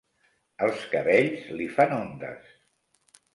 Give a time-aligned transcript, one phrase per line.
[0.67, 2.49] Els cabells li fan ondes.